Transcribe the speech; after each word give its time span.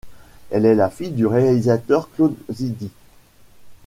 Elle 0.49 0.65
est 0.65 0.73
la 0.73 0.89
fille 0.89 1.11
du 1.11 1.27
réalisateur 1.27 2.09
Claude 2.15 2.33
Zidi. 2.51 2.89